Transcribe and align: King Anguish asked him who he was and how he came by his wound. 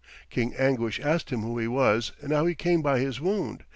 King 0.31 0.55
Anguish 0.55 0.99
asked 0.99 1.29
him 1.29 1.41
who 1.43 1.59
he 1.59 1.67
was 1.67 2.11
and 2.21 2.33
how 2.33 2.47
he 2.47 2.55
came 2.55 2.81
by 2.81 2.97
his 2.97 3.21
wound. 3.21 3.65